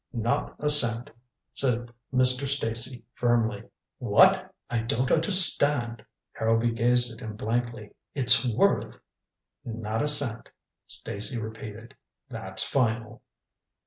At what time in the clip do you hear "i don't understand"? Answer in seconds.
4.67-6.03